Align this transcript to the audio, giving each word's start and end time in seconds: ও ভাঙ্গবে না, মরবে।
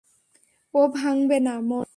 ও 0.73 0.81
ভাঙ্গবে 0.95 1.37
না, 1.39 1.53
মরবে। 1.61 1.89